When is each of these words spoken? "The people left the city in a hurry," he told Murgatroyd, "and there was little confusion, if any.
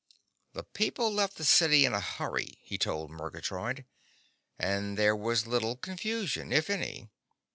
"The 0.53 0.63
people 0.63 1.13
left 1.13 1.37
the 1.37 1.45
city 1.45 1.85
in 1.85 1.93
a 1.93 1.99
hurry," 1.99 2.57
he 2.63 2.79
told 2.79 3.11
Murgatroyd, 3.11 3.85
"and 4.57 4.97
there 4.97 5.15
was 5.15 5.45
little 5.45 5.75
confusion, 5.75 6.51
if 6.51 6.71
any. 6.71 7.11